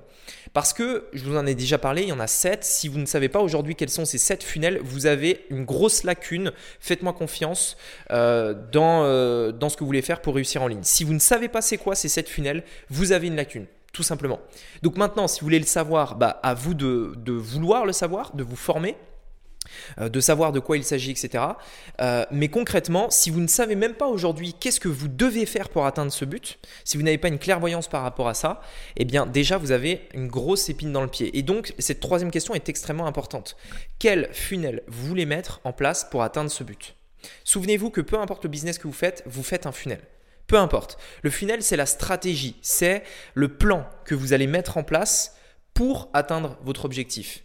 Parce 0.53 0.73
que, 0.73 1.05
je 1.13 1.23
vous 1.23 1.37
en 1.37 1.45
ai 1.45 1.53
déjà 1.53 1.77
parlé, 1.77 2.01
il 2.01 2.07
y 2.07 2.13
en 2.13 2.19
a 2.19 2.25
sept. 2.25 2.63
Si 2.63 2.87
vous 2.87 2.97
ne 2.97 3.05
savez 3.05 3.29
pas 3.29 3.41
aujourd'hui 3.41 3.75
quels 3.75 3.91
sont 3.91 4.05
ces 4.05 4.17
sept 4.17 4.41
funnels, 4.41 4.81
vous 4.83 5.05
avez 5.05 5.45
une 5.51 5.63
grosse 5.63 6.03
lacune. 6.03 6.51
Faites-moi 6.79 7.13
confiance 7.13 7.77
euh, 8.09 8.55
dans, 8.71 9.03
euh, 9.03 9.51
dans 9.51 9.69
ce 9.69 9.75
que 9.75 9.81
vous 9.81 9.85
voulez 9.85 10.01
faire 10.01 10.23
pour 10.23 10.33
réussir 10.33 10.63
en 10.63 10.67
ligne. 10.67 10.81
Si 10.81 11.03
vous 11.03 11.13
ne 11.13 11.19
savez 11.19 11.47
pas 11.47 11.61
c'est 11.61 11.77
quoi 11.77 11.93
ces 11.93 12.09
sept 12.09 12.27
funnels, 12.27 12.63
vous 12.89 13.11
avez 13.11 13.27
une 13.27 13.35
lacune 13.35 13.67
tout 13.93 14.03
simplement. 14.03 14.39
Donc 14.81 14.97
maintenant, 14.97 15.27
si 15.27 15.41
vous 15.41 15.45
voulez 15.45 15.59
le 15.59 15.65
savoir, 15.65 16.15
bah, 16.15 16.39
à 16.43 16.53
vous 16.53 16.73
de, 16.73 17.13
vouloir 17.27 17.85
le 17.85 17.91
savoir, 17.93 18.35
de 18.35 18.43
vous 18.43 18.55
former. 18.55 18.95
Euh, 19.99 20.09
de 20.09 20.19
savoir 20.19 20.51
de 20.51 20.59
quoi 20.59 20.77
il 20.77 20.83
s'agit, 20.83 21.11
etc. 21.11 21.43
Euh, 22.01 22.25
mais 22.31 22.47
concrètement, 22.47 23.09
si 23.09 23.29
vous 23.29 23.39
ne 23.39 23.47
savez 23.47 23.75
même 23.75 23.93
pas 23.93 24.07
aujourd'hui 24.07 24.53
qu'est-ce 24.53 24.79
que 24.79 24.87
vous 24.87 25.07
devez 25.07 25.45
faire 25.45 25.69
pour 25.69 25.85
atteindre 25.85 26.11
ce 26.11 26.25
but, 26.25 26.59
si 26.83 26.97
vous 26.97 27.03
n'avez 27.03 27.17
pas 27.17 27.27
une 27.27 27.39
clairvoyance 27.39 27.87
par 27.87 28.03
rapport 28.03 28.27
à 28.27 28.33
ça, 28.33 28.61
eh 28.97 29.05
bien 29.05 29.25
déjà 29.25 29.57
vous 29.57 29.71
avez 29.71 30.07
une 30.13 30.27
grosse 30.27 30.69
épine 30.69 30.91
dans 30.91 31.01
le 31.01 31.07
pied. 31.07 31.37
Et 31.37 31.41
donc 31.41 31.73
cette 31.79 31.99
troisième 31.99 32.31
question 32.31 32.53
est 32.53 32.69
extrêmement 32.69 33.07
importante. 33.07 33.57
Quel 33.99 34.29
funnel 34.33 34.83
vous 34.87 35.07
voulez 35.07 35.25
mettre 35.25 35.61
en 35.63 35.73
place 35.73 36.07
pour 36.09 36.23
atteindre 36.23 36.51
ce 36.51 36.63
but? 36.63 36.95
Souvenez-vous 37.43 37.91
que 37.91 38.01
peu 38.01 38.17
importe 38.19 38.43
le 38.43 38.49
business 38.49 38.77
que 38.77 38.87
vous 38.87 38.93
faites, 38.93 39.23
vous 39.25 39.43
faites 39.43 39.65
un 39.65 39.71
funnel. 39.71 40.01
Peu 40.47 40.57
importe. 40.57 40.97
Le 41.21 41.29
funnel, 41.29 41.61
c'est 41.61 41.77
la 41.77 41.85
stratégie, 41.85 42.57
c'est 42.61 43.03
le 43.35 43.47
plan 43.47 43.85
que 44.05 44.15
vous 44.15 44.33
allez 44.33 44.47
mettre 44.47 44.77
en 44.77 44.83
place 44.83 45.35
pour 45.73 46.09
atteindre 46.13 46.57
votre 46.63 46.83
objectif. 46.83 47.43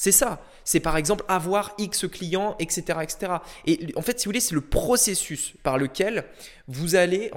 C'est 0.00 0.12
ça. 0.12 0.40
C'est 0.62 0.78
par 0.78 0.96
exemple 0.96 1.24
avoir 1.26 1.74
X 1.76 2.06
clients, 2.06 2.54
etc., 2.60 3.00
etc. 3.02 3.32
Et 3.66 3.80
en 3.96 4.02
fait, 4.02 4.20
si 4.20 4.26
vous 4.26 4.28
voulez, 4.28 4.38
c'est 4.38 4.54
le 4.54 4.60
processus 4.60 5.54
par 5.64 5.76
lequel 5.76 6.24
vous 6.68 6.94
allez 6.94 7.32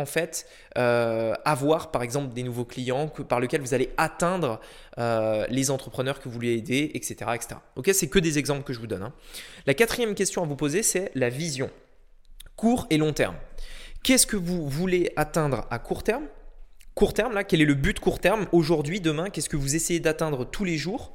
euh, 0.77 1.33
avoir 1.43 1.89
par 1.89 2.03
exemple 2.03 2.35
des 2.35 2.43
nouveaux 2.43 2.63
clients, 2.63 3.07
par 3.07 3.39
lequel 3.39 3.61
vous 3.61 3.73
allez 3.73 3.89
atteindre 3.97 4.61
euh, 4.99 5.47
les 5.49 5.71
entrepreneurs 5.71 6.19
que 6.19 6.25
vous 6.25 6.35
voulez 6.35 6.53
aider, 6.53 6.91
etc., 6.93 7.31
etc. 7.33 7.55
Ok, 7.77 7.89
c'est 7.93 8.09
que 8.09 8.19
des 8.19 8.37
exemples 8.37 8.61
que 8.61 8.73
je 8.73 8.79
vous 8.79 8.85
donne. 8.85 9.01
Hein. 9.01 9.13
La 9.65 9.73
quatrième 9.73 10.13
question 10.13 10.43
à 10.43 10.45
vous 10.45 10.55
poser, 10.55 10.83
c'est 10.83 11.09
la 11.15 11.29
vision, 11.29 11.71
court 12.55 12.85
et 12.91 12.97
long 12.97 13.11
terme. 13.11 13.37
Qu'est-ce 14.03 14.27
que 14.27 14.37
vous 14.37 14.69
voulez 14.69 15.11
atteindre 15.15 15.65
à 15.71 15.79
court 15.79 16.03
terme? 16.03 16.27
Court 16.95 17.13
terme, 17.13 17.33
là, 17.33 17.43
quel 17.43 17.61
est 17.61 17.65
le 17.65 17.73
but 17.73 17.99
court 17.99 18.19
terme 18.19 18.47
aujourd'hui, 18.51 18.99
demain? 18.99 19.29
Qu'est-ce 19.29 19.49
que 19.49 19.55
vous 19.55 19.75
essayez 19.75 19.99
d'atteindre 19.99 20.45
tous 20.45 20.65
les 20.65 20.77
jours? 20.77 21.13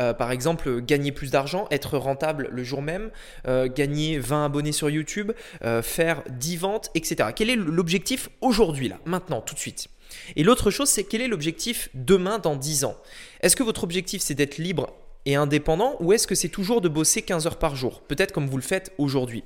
Euh, 0.00 0.14
par 0.14 0.32
exemple, 0.32 0.80
gagner 0.80 1.12
plus 1.12 1.30
d'argent, 1.30 1.68
être 1.70 1.96
rentable 1.96 2.48
le 2.50 2.64
jour 2.64 2.82
même, 2.82 3.10
euh, 3.46 3.68
gagner 3.68 4.18
20 4.18 4.46
abonnés 4.46 4.72
sur 4.72 4.90
YouTube, 4.90 5.32
euh, 5.64 5.82
faire 5.82 6.22
10 6.30 6.56
ventes, 6.56 6.90
etc. 6.94 7.30
Quel 7.36 7.50
est 7.50 7.56
l'objectif 7.56 8.30
aujourd'hui, 8.40 8.88
là, 8.88 8.98
maintenant, 9.04 9.40
tout 9.40 9.54
de 9.54 9.60
suite? 9.60 9.88
Et 10.34 10.42
l'autre 10.42 10.70
chose, 10.70 10.88
c'est 10.88 11.04
quel 11.04 11.20
est 11.20 11.28
l'objectif 11.28 11.88
demain, 11.94 12.38
dans 12.38 12.56
10 12.56 12.84
ans? 12.84 12.96
Est-ce 13.42 13.54
que 13.54 13.62
votre 13.62 13.84
objectif, 13.84 14.22
c'est 14.22 14.34
d'être 14.34 14.58
libre 14.58 14.92
et 15.24 15.36
indépendant 15.36 15.96
ou 16.00 16.12
est-ce 16.12 16.26
que 16.26 16.34
c'est 16.34 16.48
toujours 16.48 16.80
de 16.80 16.88
bosser 16.88 17.22
15 17.22 17.46
heures 17.46 17.58
par 17.58 17.76
jour? 17.76 18.00
Peut-être 18.02 18.32
comme 18.32 18.48
vous 18.48 18.56
le 18.56 18.62
faites 18.62 18.92
aujourd'hui. 18.98 19.44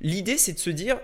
L'idée, 0.00 0.38
c'est 0.38 0.52
de 0.52 0.58
se 0.58 0.70
dire, 0.70 0.98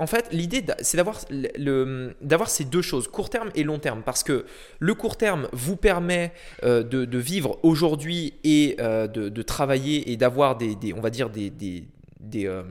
en 0.00 0.06
fait, 0.06 0.28
l'idée, 0.30 0.64
c'est 0.80 0.96
d'avoir, 0.96 2.50
ces 2.50 2.64
deux 2.64 2.82
choses, 2.82 3.08
court 3.08 3.30
terme 3.30 3.50
et 3.56 3.64
long 3.64 3.80
terme, 3.80 4.02
parce 4.04 4.22
que 4.22 4.44
le 4.78 4.94
court 4.94 5.16
terme 5.16 5.48
vous 5.52 5.76
permet 5.76 6.32
euh, 6.62 6.84
de, 6.84 7.18
vivre 7.18 7.58
aujourd'hui 7.64 8.34
et 8.44 8.76
euh, 8.78 9.08
de, 9.08 9.42
travailler 9.42 10.12
et 10.12 10.16
d'avoir 10.16 10.56
des, 10.56 10.76
on 10.94 11.00
va 11.00 11.10
dire, 11.10 11.30
des, 11.30 11.50
des, 11.50 12.46
euh, 12.46 12.62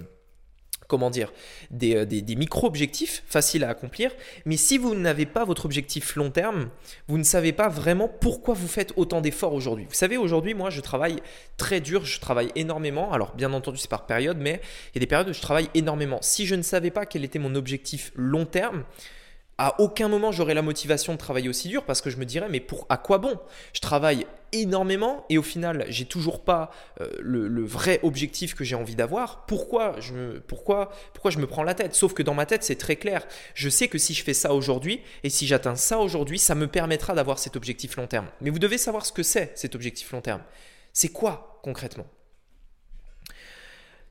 comment 0.88 1.10
dire, 1.10 1.34
euh, 1.84 2.06
des, 2.06 2.36
micro-objectifs 2.36 3.24
faciles 3.28 3.64
à 3.64 3.70
accomplir. 3.70 4.12
Mais 4.46 4.58
si 4.58 4.78
vous 4.78 4.96
n'avez 4.96 5.26
pas 5.26 5.46
votre 5.46 5.66
objectif 5.66 6.16
long 6.16 6.32
terme, 6.32 6.70
vous 7.08 7.18
ne 7.18 7.24
savez 7.24 7.52
pas 7.52 7.68
vraiment 7.68 8.08
pourquoi 8.08 8.54
vous 8.54 8.68
faites 8.68 8.94
autant 8.96 9.22
d'efforts 9.22 9.54
aujourd'hui. 9.54 9.86
Vous 9.90 9.96
savez, 9.96 10.18
aujourd'hui, 10.18 10.54
moi, 10.54 10.70
je 10.70 10.82
travaille 10.82 11.22
très 11.58 11.82
dur, 11.82 12.06
je 12.06 12.20
travaille 12.20 12.52
énormément. 12.56 13.12
Alors, 13.12 13.36
bien 13.36 13.54
entendu, 13.54 13.78
c'est 13.78 13.90
par 13.90 14.06
période, 14.06 14.38
mais 14.40 14.62
il 14.94 14.96
y 14.96 14.98
a 14.98 15.02
des 15.02 15.08
périodes 15.08 15.30
où 15.30 15.34
je 15.34 15.42
travaille 15.42 15.70
énormément. 15.74 16.20
Si 16.22 16.46
je 16.46 16.56
ne 16.56 16.62
savais 16.62 16.92
pas 16.92 17.06
quel 17.06 17.24
était 17.24 17.40
mon 17.40 17.56
objectif 17.56 18.12
long 18.16 18.46
terme, 18.46 18.84
à 19.58 19.82
aucun 19.82 20.08
moment 20.08 20.32
j'aurais 20.32 20.54
la 20.54 20.62
motivation 20.62 21.14
de 21.14 21.18
travailler 21.18 21.50
aussi 21.50 21.68
dur 21.68 21.84
parce 21.84 22.02
que 22.02 22.10
je 22.10 22.18
me 22.18 22.26
dirais 22.26 22.48
mais 22.50 22.60
pour 22.60 22.86
à 22.90 22.98
quoi 22.98 23.18
bon? 23.18 23.40
Je 23.74 23.80
travaille 23.80 24.28
énormément 24.52 25.26
et 25.30 25.38
au 25.38 25.44
final 25.44 25.86
j'ai 25.90 26.06
toujours 26.06 26.44
pas 26.44 26.72
euh, 27.02 27.10
le, 27.20 27.66
vrai 27.66 28.00
objectif 28.04 28.54
que 28.54 28.64
j'ai 28.64 28.76
envie 28.76 28.96
d'avoir. 28.96 29.46
Pourquoi 29.46 29.96
je 30.00 30.14
me 30.14 30.40
pourquoi 30.42 30.92
pourquoi 31.14 31.32
je 31.32 31.40
me 31.40 31.48
prends 31.48 31.64
la 31.64 31.74
tête? 31.74 31.96
Sauf 31.96 32.14
que 32.14 32.24
dans 32.24 32.36
ma 32.36 32.46
tête 32.46 32.64
c'est 32.64 32.76
très 32.76 32.96
clair. 32.96 33.26
Je 33.56 33.70
sais 33.70 33.88
que 33.88 33.98
si 33.98 34.14
je 34.14 34.24
fais 34.24 34.36
ça 34.36 34.54
aujourd'hui 34.54 35.02
et 35.24 35.30
si 35.30 35.48
j'atteins 35.48 35.76
ça 35.76 36.00
aujourd'hui, 36.00 36.40
ça 36.40 36.56
me 36.56 36.68
permettra 36.68 37.16
d'avoir 37.16 37.40
cet 37.40 37.56
objectif 37.56 37.96
long 37.98 38.08
terme. 38.08 38.28
Mais 38.42 38.52
vous 38.52 38.60
devez 38.60 38.78
savoir 38.78 39.06
ce 39.06 39.12
que 39.12 39.24
c'est 39.24 39.52
cet 39.56 39.76
objectif 39.76 40.12
long 40.12 40.22
terme. 40.22 40.42
C'est 40.94 41.10
quoi 41.10 41.60
concrètement? 41.64 42.06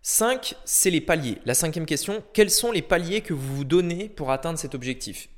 5, 0.03 0.55
c'est 0.65 0.91
les 0.91 1.01
paliers. 1.01 1.39
La 1.47 1.55
cinquième 1.55 1.85
question, 1.85 2.23
quels 2.33 2.51
sont 2.51 2.71
les 2.71 2.81
paliers 2.81 3.23
que 3.23 3.35
vous 3.35 3.57
vous 3.57 3.65
donnez 3.65 4.09
pour 4.09 4.31
atteindre 4.31 4.57
cet 4.57 4.77
objectif? 4.77 5.29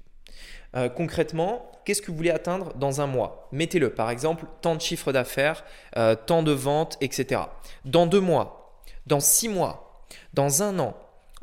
Euh, 0.76 0.88
concrètement, 0.88 1.70
qu'est-ce 1.84 2.02
que 2.02 2.10
vous 2.10 2.16
voulez 2.16 2.30
atteindre 2.30 2.74
dans 2.74 3.00
un 3.00 3.06
mois? 3.06 3.48
Mettez-le, 3.52 3.90
par 3.90 4.10
exemple, 4.10 4.44
tant 4.60 4.74
de 4.74 4.80
chiffre 4.80 5.12
d'affaires, 5.12 5.64
euh, 5.96 6.14
tant 6.14 6.42
de 6.42 6.52
ventes, 6.52 6.98
etc. 7.00 7.42
Dans 7.84 8.06
deux 8.06 8.20
mois, 8.20 8.80
dans 9.06 9.20
six 9.20 9.48
mois, 9.48 10.04
dans 10.34 10.62
un 10.62 10.78
an, 10.78 10.94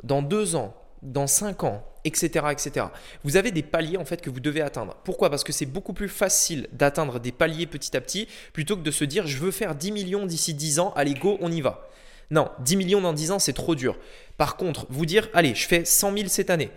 dans 0.02 0.22
deux 0.22 0.54
ans, 0.54 0.74
dans 1.02 1.26
cinq 1.26 1.64
ans, 1.64 1.84
etc., 2.04 2.46
etc. 2.50 2.86
Vous 3.24 3.36
avez 3.36 3.50
des 3.50 3.62
paliers 3.62 3.96
en 3.96 4.04
fait 4.04 4.20
que 4.22 4.30
vous 4.30 4.40
devez 4.40 4.60
atteindre. 4.60 4.96
Pourquoi? 5.04 5.30
Parce 5.30 5.44
que 5.44 5.52
c'est 5.52 5.66
beaucoup 5.66 5.92
plus 5.92 6.08
facile 6.08 6.68
d'atteindre 6.72 7.18
des 7.18 7.32
paliers 7.32 7.66
petit 7.66 7.96
à 7.96 8.00
petit 8.00 8.28
plutôt 8.52 8.76
que 8.76 8.82
de 8.82 8.90
se 8.90 9.04
dire 9.04 9.26
je 9.26 9.38
veux 9.38 9.50
faire 9.50 9.74
10 9.74 9.92
millions 9.92 10.26
d'ici 10.26 10.54
10 10.54 10.78
ans, 10.78 10.92
allez 10.96 11.14
go, 11.14 11.36
on 11.40 11.50
y 11.50 11.60
va. 11.60 11.88
Non, 12.30 12.50
10 12.60 12.76
millions 12.76 13.00
dans 13.00 13.12
10 13.12 13.32
ans, 13.32 13.38
c'est 13.38 13.52
trop 13.52 13.74
dur. 13.74 13.98
Par 14.36 14.56
contre, 14.56 14.86
vous 14.90 15.06
dire 15.06 15.28
allez, 15.34 15.54
je 15.54 15.66
fais 15.66 15.84
100 15.84 16.16
000 16.16 16.28
cette 16.28 16.50
année. 16.50 16.70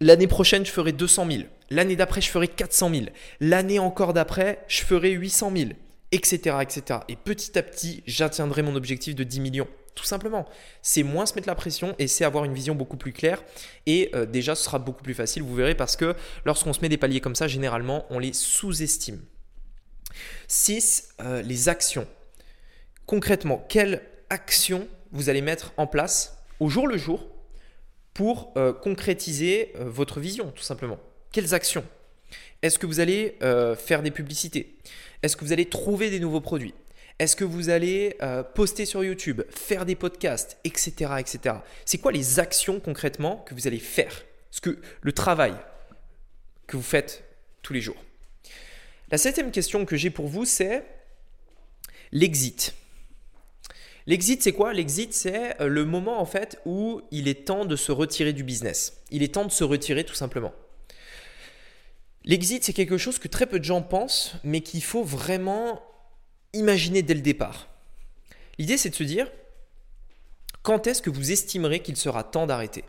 L'année 0.00 0.28
prochaine, 0.28 0.64
je 0.64 0.70
ferai 0.70 0.92
200 0.92 1.26
000. 1.30 1.42
L'année 1.70 1.96
d'après, 1.96 2.20
je 2.20 2.30
ferai 2.30 2.48
400 2.48 2.90
000. 2.90 3.06
L'année 3.40 3.78
encore 3.78 4.14
d'après, 4.14 4.64
je 4.68 4.82
ferai 4.82 5.10
800 5.10 5.52
000, 5.54 5.70
etc., 6.12 6.56
etc. 6.62 7.00
Et 7.08 7.16
petit 7.16 7.58
à 7.58 7.62
petit, 7.62 8.02
j'atteindrai 8.06 8.62
mon 8.62 8.74
objectif 8.74 9.14
de 9.14 9.24
10 9.24 9.40
millions. 9.40 9.68
Tout 9.94 10.04
simplement. 10.04 10.46
C'est 10.80 11.02
moins 11.02 11.26
se 11.26 11.34
mettre 11.34 11.48
la 11.48 11.56
pression 11.56 11.96
et 11.98 12.06
c'est 12.06 12.24
avoir 12.24 12.44
une 12.44 12.54
vision 12.54 12.76
beaucoup 12.76 12.96
plus 12.96 13.12
claire. 13.12 13.42
Et 13.86 14.10
euh, 14.14 14.26
déjà, 14.26 14.54
ce 14.54 14.62
sera 14.62 14.78
beaucoup 14.78 15.02
plus 15.02 15.12
facile, 15.12 15.42
vous 15.42 15.56
verrez, 15.56 15.74
parce 15.74 15.96
que 15.96 16.14
lorsqu'on 16.44 16.72
se 16.72 16.80
met 16.80 16.88
des 16.88 16.96
paliers 16.96 17.20
comme 17.20 17.34
ça, 17.34 17.48
généralement, 17.48 18.06
on 18.08 18.20
les 18.20 18.32
sous-estime. 18.32 19.20
6. 20.46 21.14
Euh, 21.20 21.42
les 21.42 21.68
actions. 21.68 22.06
Concrètement, 23.06 23.64
quelles 23.68 24.02
actions 24.30 24.86
vous 25.10 25.30
allez 25.30 25.42
mettre 25.42 25.72
en 25.76 25.88
place 25.88 26.44
au 26.60 26.68
jour 26.68 26.86
le 26.86 26.96
jour 26.96 27.26
pour 28.14 28.52
euh, 28.56 28.72
concrétiser 28.72 29.72
votre 29.80 30.20
vision, 30.20 30.52
tout 30.52 30.62
simplement? 30.62 30.98
Quelles 31.32 31.54
actions 31.54 31.84
Est-ce 32.62 32.78
que 32.78 32.86
vous 32.86 33.00
allez 33.00 33.36
euh, 33.42 33.76
faire 33.76 34.02
des 34.02 34.10
publicités 34.10 34.76
Est-ce 35.22 35.36
que 35.36 35.44
vous 35.44 35.52
allez 35.52 35.66
trouver 35.66 36.10
des 36.10 36.20
nouveaux 36.20 36.40
produits 36.40 36.74
Est-ce 37.18 37.36
que 37.36 37.44
vous 37.44 37.68
allez 37.68 38.16
poster 38.54 38.84
sur 38.84 39.04
YouTube, 39.04 39.42
faire 39.50 39.84
des 39.84 39.94
podcasts, 39.94 40.58
etc. 40.64 41.12
etc. 41.18 41.56
C'est 41.84 41.98
quoi 41.98 42.12
les 42.12 42.38
actions 42.38 42.80
concrètement 42.80 43.44
que 43.46 43.54
vous 43.54 43.66
allez 43.66 43.78
faire? 43.78 44.24
Ce 44.50 44.60
que 44.60 44.78
le 45.02 45.12
travail 45.12 45.54
que 46.66 46.76
vous 46.76 46.82
faites 46.82 47.24
tous 47.62 47.72
les 47.72 47.80
jours? 47.80 48.02
La 49.10 49.16
septième 49.16 49.50
question 49.50 49.86
que 49.86 49.96
j'ai 49.96 50.10
pour 50.10 50.28
vous, 50.28 50.44
c'est 50.44 50.84
l'exit. 52.12 52.74
L'exit, 54.06 54.42
c'est 54.42 54.52
quoi? 54.52 54.72
L'exit, 54.72 55.12
c'est 55.12 55.60
euh, 55.60 55.66
le 55.66 55.84
moment 55.84 56.20
en 56.20 56.24
fait 56.24 56.60
où 56.64 57.02
il 57.10 57.28
est 57.28 57.46
temps 57.46 57.64
de 57.64 57.76
se 57.76 57.92
retirer 57.92 58.32
du 58.32 58.42
business. 58.42 59.02
Il 59.10 59.22
est 59.22 59.34
temps 59.34 59.44
de 59.44 59.50
se 59.50 59.64
retirer 59.64 60.04
tout 60.04 60.14
simplement. 60.14 60.54
L'exit, 62.28 62.62
c'est 62.62 62.74
quelque 62.74 62.98
chose 62.98 63.18
que 63.18 63.26
très 63.26 63.46
peu 63.46 63.58
de 63.58 63.64
gens 63.64 63.82
pensent, 63.82 64.34
mais 64.44 64.60
qu'il 64.60 64.82
faut 64.82 65.02
vraiment 65.02 65.82
imaginer 66.52 67.02
dès 67.02 67.14
le 67.14 67.22
départ. 67.22 67.68
L'idée, 68.58 68.76
c'est 68.76 68.90
de 68.90 68.94
se 68.94 69.02
dire, 69.02 69.28
quand 70.62 70.86
est-ce 70.86 71.00
que 71.00 71.08
vous 71.08 71.32
estimerez 71.32 71.80
qu'il 71.80 71.96
sera 71.96 72.22
temps 72.24 72.46
d'arrêter? 72.46 72.84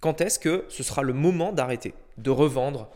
Quand 0.00 0.20
est-ce 0.20 0.40
que 0.40 0.64
ce 0.68 0.82
sera 0.82 1.02
le 1.02 1.12
moment 1.12 1.52
d'arrêter, 1.52 1.94
de 2.18 2.30
revendre, 2.30 2.90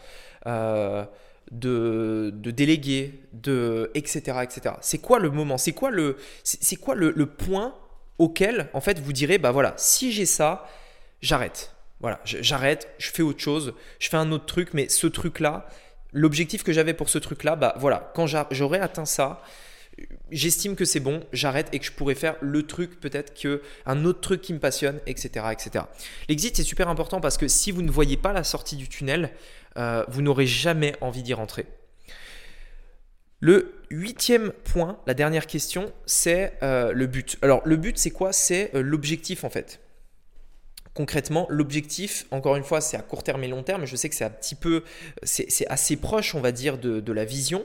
euh, 0.46 1.04
de, 1.52 2.32
déléguer, 2.34 3.22
de, 3.32 3.92
etc. 3.94 4.38
etc. 4.42 4.74
C'est 4.80 4.98
quoi 4.98 5.20
le 5.20 5.30
moment? 5.30 5.56
C'est 5.56 5.72
quoi, 5.72 5.90
le, 5.90 6.16
le, 6.44 7.26
point 7.26 7.76
auquel, 8.18 8.68
en 8.72 8.80
fait, 8.80 8.98
vous 8.98 9.12
direz, 9.12 9.38
bah 9.38 9.52
voilà, 9.52 9.74
si 9.76 10.10
j'ai 10.10 10.26
ça, 10.26 10.66
j'arrête. 11.22 11.72
Voilà, 12.00 12.20
j'arrête, 12.24 12.88
je 12.98 13.10
fais 13.10 13.22
autre 13.22 13.40
chose, 13.40 13.74
je 13.98 14.08
fais 14.08 14.16
un 14.16 14.32
autre 14.32 14.46
truc, 14.46 14.70
mais 14.72 14.88
ce 14.88 15.06
truc-là, 15.06 15.68
l'objectif 16.12 16.62
que 16.62 16.72
j'avais 16.72 16.94
pour 16.94 17.10
ce 17.10 17.18
truc-là, 17.18 17.56
bah 17.56 17.74
voilà, 17.78 18.10
quand 18.14 18.26
j'aurai 18.26 18.78
atteint 18.78 19.04
ça, 19.04 19.42
j'estime 20.30 20.76
que 20.76 20.84
c'est 20.84 21.00
bon, 21.00 21.22
j'arrête 21.32 21.68
et 21.72 21.78
que 21.78 21.84
je 21.84 21.92
pourrais 21.92 22.14
faire 22.14 22.36
le 22.40 22.62
truc 22.62 23.00
peut-être 23.00 23.38
que 23.38 23.62
un 23.86 24.04
autre 24.04 24.20
truc 24.20 24.40
qui 24.40 24.52
me 24.52 24.58
passionne, 24.58 25.00
etc., 25.06 25.46
etc. 25.52 25.84
L'exit 26.28 26.56
c'est 26.56 26.62
super 26.62 26.88
important 26.88 27.20
parce 27.20 27.36
que 27.36 27.48
si 27.48 27.70
vous 27.70 27.82
ne 27.82 27.90
voyez 27.90 28.16
pas 28.16 28.32
la 28.32 28.44
sortie 28.44 28.76
du 28.76 28.88
tunnel, 28.88 29.30
euh, 29.76 30.04
vous 30.08 30.22
n'aurez 30.22 30.46
jamais 30.46 30.94
envie 31.00 31.22
d'y 31.22 31.34
rentrer. 31.34 31.66
Le 33.40 33.74
huitième 33.90 34.52
point, 34.52 34.98
la 35.06 35.14
dernière 35.14 35.46
question, 35.46 35.92
c'est 36.04 36.52
euh, 36.62 36.92
le 36.92 37.06
but. 37.06 37.38
Alors 37.42 37.62
le 37.64 37.76
but 37.76 37.98
c'est 37.98 38.10
quoi? 38.10 38.32
C'est 38.32 38.74
euh, 38.74 38.82
l'objectif 38.82 39.44
en 39.44 39.50
fait. 39.50 39.80
Concrètement, 40.94 41.46
l'objectif, 41.50 42.26
encore 42.32 42.56
une 42.56 42.64
fois, 42.64 42.80
c'est 42.80 42.96
à 42.96 43.02
court 43.02 43.22
terme 43.22 43.44
et 43.44 43.48
long 43.48 43.62
terme. 43.62 43.86
Je 43.86 43.94
sais 43.94 44.08
que 44.08 44.14
c'est 44.14 44.24
un 44.24 44.30
petit 44.30 44.56
peu, 44.56 44.82
c'est 45.22 45.66
assez 45.68 45.96
proche, 45.96 46.34
on 46.34 46.40
va 46.40 46.50
dire, 46.50 46.78
de, 46.78 47.12
la 47.12 47.24
vision. 47.24 47.64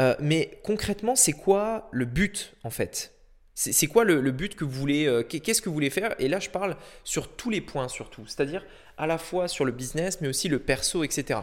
Euh, 0.00 0.14
mais 0.18 0.58
concrètement, 0.62 1.14
c'est 1.14 1.32
quoi 1.32 1.88
le 1.92 2.06
but 2.06 2.54
en 2.64 2.70
fait? 2.70 3.12
C'est 3.54 3.86
quoi 3.86 4.02
le, 4.04 4.30
but 4.32 4.56
que 4.56 4.64
vous 4.64 4.70
voulez 4.72 5.06
euh, 5.06 5.22
Qu'est-ce 5.22 5.62
que 5.62 5.68
vous 5.68 5.74
voulez 5.74 5.90
faire? 5.90 6.14
Et 6.18 6.26
là, 6.26 6.40
je 6.40 6.50
parle 6.50 6.76
sur 7.04 7.28
tous 7.28 7.50
les 7.50 7.60
points 7.60 7.88
surtout, 7.88 8.26
c'est-à-dire 8.26 8.64
à 8.96 9.06
la 9.06 9.18
fois 9.18 9.46
sur 9.46 9.64
le 9.64 9.70
business, 9.70 10.20
mais 10.20 10.28
aussi 10.28 10.48
le 10.48 10.58
perso, 10.58 11.04
etc. 11.04 11.40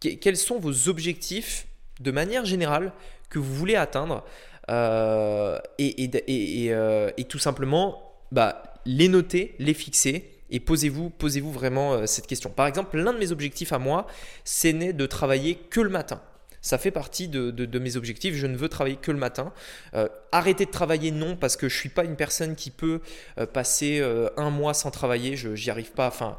quels 0.00 0.36
sont 0.36 0.60
vos 0.60 0.88
objectifs 0.88 1.66
de 1.98 2.10
manière 2.12 2.44
générale 2.44 2.92
que 3.30 3.38
vous 3.38 3.54
voulez 3.54 3.74
atteindre? 3.74 4.24
Euh, 4.70 5.58
et, 5.78 6.04
et, 6.04 7.24
tout 7.24 7.38
simplement 7.38 8.02
bah, 8.32 8.62
les 8.84 9.08
noter, 9.08 9.54
les 9.58 9.74
fixer 9.74 10.37
et 10.50 10.60
posez-vous 10.60 11.10
posez-vous 11.10 11.52
vraiment 11.52 11.94
euh, 11.94 12.06
cette 12.06 12.26
question. 12.26 12.50
Par 12.50 12.66
exemple, 12.66 12.96
l'un 12.98 13.12
de 13.12 13.18
mes 13.18 13.32
objectifs 13.32 13.72
à 13.72 13.78
moi, 13.78 14.06
c'est 14.44 14.72
de 14.72 15.06
travailler 15.06 15.56
que 15.56 15.80
le 15.80 15.90
matin. 15.90 16.20
Ça 16.60 16.76
fait 16.76 16.90
partie 16.90 17.28
de, 17.28 17.78
mes 17.78 17.96
objectifs. 17.96 18.34
Je 18.34 18.46
ne 18.46 18.56
veux 18.56 18.68
travailler 18.68 18.96
que 18.96 19.12
le 19.12 19.16
matin. 19.16 19.52
Euh, 19.94 20.08
arrêter 20.32 20.66
de 20.66 20.70
travailler, 20.70 21.12
non, 21.12 21.36
parce 21.36 21.56
que 21.56 21.68
je 21.68 21.74
ne 21.74 21.78
suis 21.78 21.88
pas 21.88 22.04
une 22.04 22.16
personne 22.16 22.56
qui 22.56 22.70
peut 22.70 23.00
euh, 23.38 23.46
passer 23.46 24.02
un 24.36 24.50
mois 24.50 24.74
sans 24.74 24.90
travailler. 24.90 25.36
Je 25.36 25.50
n'y 25.50 25.70
arrive 25.70 25.92
pas. 25.92 26.08
Enfin 26.08 26.36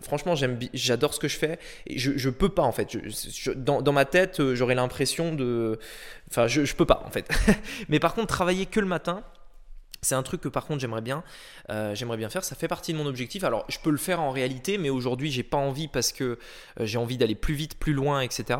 franchement, 0.00 0.34
j'adore 0.72 1.14
ce 1.14 1.18
que 1.18 1.26
je 1.26 1.36
fais. 1.36 1.58
Et 1.88 1.98
je 1.98 2.10
ne 2.12 2.32
peux 2.32 2.48
pas, 2.48 2.62
en 2.62 2.72
fait. 2.72 2.96
dans, 3.56 3.82
dans, 3.82 3.92
ma 3.92 4.04
tête, 4.04 4.54
j'aurais 4.54 4.76
l'impression 4.76 5.34
de. 5.34 5.78
Enfin, 6.30 6.46
je 6.46 6.60
ne 6.60 6.66
peux 6.66 6.86
pas, 6.86 7.02
en 7.04 7.10
fait. 7.10 7.28
Mais 7.88 7.98
par 7.98 8.14
contre, 8.14 8.28
travailler 8.28 8.66
que 8.66 8.78
le 8.78 8.86
matin, 8.86 9.24
c'est 10.02 10.14
un 10.14 10.22
truc 10.22 10.40
que 10.40 10.48
par 10.48 10.66
contre 10.66 10.80
j'aimerais 10.80 11.02
bien, 11.02 11.22
euh, 11.68 11.94
j'aimerais 11.94 12.16
bien 12.16 12.30
faire. 12.30 12.44
Ça 12.44 12.56
fait 12.56 12.68
partie 12.68 12.92
de 12.92 12.98
mon 12.98 13.06
objectif. 13.06 13.44
Alors 13.44 13.64
je 13.68 13.78
peux 13.78 13.90
le 13.90 13.98
faire 13.98 14.20
en 14.20 14.30
réalité, 14.30 14.78
mais 14.78 14.90
aujourd'hui 14.90 15.30
j'ai 15.30 15.42
pas 15.42 15.58
envie 15.58 15.88
parce 15.88 16.12
que 16.12 16.24
euh, 16.24 16.36
j'ai 16.86 16.98
envie 16.98 17.18
d'aller 17.18 17.34
plus 17.34 17.54
vite, 17.54 17.78
plus 17.78 17.92
loin, 17.92 18.20
etc. 18.20 18.58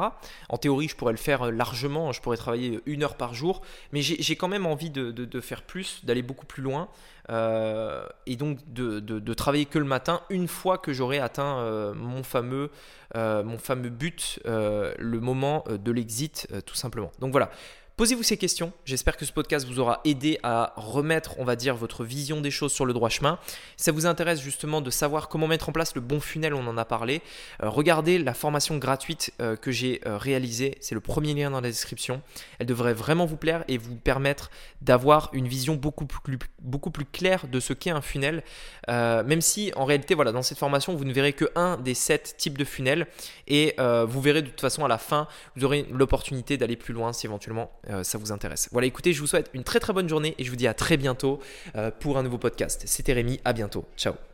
En 0.49 0.59
théorie, 0.59 0.89
je 0.89 0.97
pourrais 0.97 1.13
le 1.13 1.19
faire 1.19 1.45
euh, 1.45 1.51
largement. 1.51 2.13
Je 2.13 2.21
pourrais 2.21 2.37
travailler 2.37 2.81
une 2.87 3.03
heure 3.03 3.17
par 3.17 3.35
jour, 3.35 3.63
mais 3.93 4.03
j'ai 4.03 4.37
quand 4.37 4.49
même 4.49 4.67
envie 4.67 4.91
de, 4.91 5.41
faire 5.41 5.63
plus, 5.63 6.05
d'aller 6.05 6.23
beaucoup 6.23 6.47
plus 6.47 6.63
loin, 6.63 6.89
et 7.29 8.37
donc 8.37 8.59
de, 8.73 9.35
travailler 9.35 9.67
que 9.67 9.79
le 9.79 9.85
matin 9.85 10.21
une 10.31 10.49
fois 10.49 10.79
que 10.79 10.93
j'aurai 10.93 11.19
atteint 11.19 11.95
mon 11.95 12.23
fameux 12.23 12.71
but, 13.15 14.41
le 14.45 15.19
moment 15.21 15.65
de 15.69 15.93
l'exit, 15.93 16.49
tout 16.67 16.75
simplement. 16.75 17.13
Donc 17.21 17.33
voilà. 17.33 17.51
Posez-vous 18.01 18.23
ces 18.23 18.39
questions. 18.39 18.73
J'espère 18.87 19.19
que 19.19 19.27
ce 19.27 19.33
podcast 19.33 19.67
vous 19.69 19.79
aura 19.79 20.01
aidé 20.07 20.39
à 20.43 20.73
remettre, 20.77 21.35
on 21.39 21.45
va 21.45 21.55
dire, 21.55 21.77
votre 21.77 22.03
vision 22.03 22.41
des 22.41 22.51
choses 22.51 22.73
sur 22.73 22.87
le 22.87 22.95
droit 22.95 23.11
chemin. 23.11 23.39
Si 23.77 23.85
ça 23.85 23.93
vous 23.93 24.07
intéresse 24.07 24.41
justement 24.41 24.81
de 24.81 24.89
savoir 24.89 25.29
comment 25.29 25.47
mettre 25.47 25.69
en 25.69 25.73
place 25.73 25.95
le 25.95 26.01
bon 26.01 26.19
funnel, 26.19 26.55
on 26.55 26.67
en 26.67 26.79
a 26.79 26.87
parlé. 26.87 27.21
Euh, 27.63 27.69
regardez 27.69 28.19
la 28.19 28.33
formation 28.33 28.79
gratuite 28.79 29.35
euh, 29.43 29.55
que 29.55 29.71
j'ai 29.71 30.01
euh, 30.07 30.17
réalisée. 30.17 30.79
C'est 30.81 30.95
le 30.95 31.03
premier 31.03 31.35
lien 31.35 31.51
dans 31.51 31.61
la 31.61 31.69
description. 31.69 32.23
Elle 32.59 32.69
devrait 32.69 32.95
vraiment 32.95 33.27
vous 33.27 33.37
plaire 33.37 33.65
et 33.69 33.77
vous 33.77 33.97
permettre 33.97 34.51
d'avoir 34.81 35.29
une 35.35 35.47
vision 35.47 35.75
beaucoup 35.75 36.07
plus, 36.07 36.39
claire 37.13 37.49
de 37.49 37.61
ce 37.61 37.75
qu'est 37.75 37.91
un 37.91 38.01
funnel. 38.01 38.43
même 38.89 39.43
si 39.43 39.73
en 39.77 39.85
réalité, 39.85 40.15
voilà, 40.15 40.33
dans 40.33 40.41
cette 40.41 40.57
formation, 40.57 40.97
vous 40.97 41.05
ne 41.05 41.13
verrez 41.13 41.35
que 41.35 41.51
un 41.55 41.77
des 41.77 41.93
sept 41.93 42.37
types 42.39 42.57
de 42.57 42.65
funnels 42.65 43.07
et 43.47 43.75
vous 43.79 44.23
verrez 44.23 44.41
de 44.41 44.49
toute 44.49 44.63
façon 44.63 44.87
à 44.87 44.89
la 44.89 44.97
fin, 44.97 45.29
vous 45.55 45.67
aurez 45.67 45.87
l'opportunité 45.91 46.57
d'aller 46.57 46.77
plus 46.77 46.95
loin 46.95 47.13
si 47.13 47.27
éventuellement 47.27 47.71
ça 48.03 48.19
vous 48.19 48.33
intéresse. 48.33 48.69
Voilà, 48.73 48.87
écoutez, 48.87 49.13
je 49.13 49.21
vous 49.21 49.27
souhaite 49.27 49.51
une 49.55 49.65
très 49.65 49.81
très 49.81 49.93
bonne 49.93 50.09
journée 50.09 50.35
et 50.39 50.45
je 50.45 50.51
vous 50.51 50.57
dis 50.57 50.67
à 50.67 50.75
très 50.75 50.97
bientôt 50.97 51.41
euh, 51.77 51.91
pour 51.91 52.19
un 52.19 52.23
nouveau 52.23 52.39
podcast. 52.39 52.83
C'était 52.87 53.13
Rémi, 53.13 53.41
à 53.45 53.53
bientôt. 53.53 53.85
Ciao 53.97 54.30